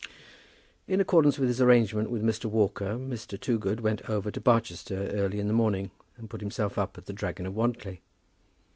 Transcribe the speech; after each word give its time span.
In 0.87 0.99
accordance 0.99 1.37
with 1.37 1.47
his 1.47 1.61
arrangement 1.61 2.09
with 2.09 2.23
Mr. 2.23 2.45
Walker, 2.45 2.95
Mr. 2.97 3.39
Toogood 3.39 3.81
went 3.81 4.09
over 4.09 4.31
to 4.31 4.41
Barchester 4.41 5.11
early 5.13 5.39
in 5.39 5.45
the 5.47 5.53
morning 5.53 5.91
and 6.17 6.27
put 6.27 6.41
himself 6.41 6.75
up 6.79 6.97
at 6.97 7.05
"The 7.05 7.13
Dragon 7.13 7.45
of 7.45 7.53
Wantly." 7.55 8.01